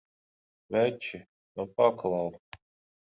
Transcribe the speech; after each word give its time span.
Veči, 0.71 1.19
nu 1.55 1.67
paklau! 1.77 2.29